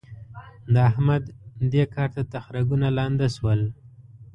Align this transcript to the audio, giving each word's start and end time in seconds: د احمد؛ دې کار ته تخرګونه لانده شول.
د 0.73 0.75
احمد؛ 0.89 1.23
دې 1.71 1.83
کار 1.93 2.09
ته 2.15 2.21
تخرګونه 2.33 2.87
لانده 2.97 3.27
شول. 3.35 3.61